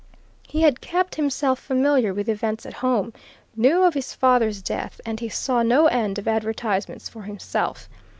[0.47, 3.13] He had kept himself familiar with events at home
[3.55, 7.87] knew of his father's death, and he saw no end of advertisements for himself.